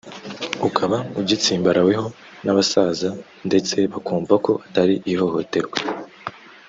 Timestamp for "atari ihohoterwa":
4.65-5.77